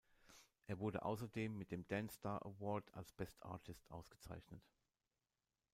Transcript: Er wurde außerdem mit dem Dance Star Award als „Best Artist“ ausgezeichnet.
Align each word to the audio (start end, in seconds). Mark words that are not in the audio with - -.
Er 0.65 0.79
wurde 0.79 1.03
außerdem 1.05 1.55
mit 1.55 1.69
dem 1.69 1.87
Dance 1.87 2.15
Star 2.15 2.43
Award 2.43 2.91
als 2.95 3.11
„Best 3.11 3.45
Artist“ 3.45 3.91
ausgezeichnet. 3.91 4.67